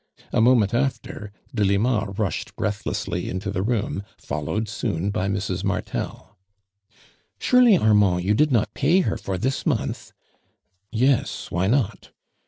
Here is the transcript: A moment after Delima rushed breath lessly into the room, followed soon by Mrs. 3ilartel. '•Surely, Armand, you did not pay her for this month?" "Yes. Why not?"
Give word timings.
A 0.33 0.41
moment 0.41 0.73
after 0.73 1.31
Delima 1.53 2.11
rushed 2.17 2.55
breath 2.55 2.85
lessly 2.85 3.27
into 3.29 3.51
the 3.51 3.61
room, 3.61 4.03
followed 4.17 4.67
soon 4.67 5.11
by 5.11 5.27
Mrs. 5.27 5.61
3ilartel. 5.61 6.29
'•Surely, 7.39 7.79
Armand, 7.79 8.23
you 8.23 8.33
did 8.33 8.51
not 8.51 8.73
pay 8.73 9.01
her 9.01 9.15
for 9.15 9.37
this 9.37 9.63
month?" 9.63 10.11
"Yes. 10.91 11.51
Why 11.51 11.67
not?" 11.67 12.09